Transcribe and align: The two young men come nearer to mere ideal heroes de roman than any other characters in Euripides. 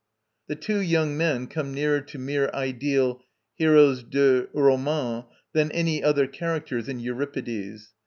The 0.47 0.55
two 0.55 0.79
young 0.79 1.15
men 1.15 1.45
come 1.45 1.75
nearer 1.75 2.01
to 2.01 2.17
mere 2.17 2.49
ideal 2.55 3.21
heroes 3.53 4.01
de 4.01 4.47
roman 4.51 5.25
than 5.53 5.71
any 5.73 6.03
other 6.03 6.25
characters 6.25 6.89
in 6.89 6.99
Euripides. 6.99 7.93